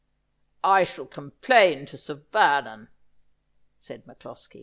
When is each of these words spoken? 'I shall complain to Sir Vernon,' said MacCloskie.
'I 0.63 0.83
shall 0.85 1.05
complain 1.05 1.85
to 1.85 1.95
Sir 1.95 2.15
Vernon,' 2.31 2.89
said 3.79 4.07
MacCloskie. 4.07 4.59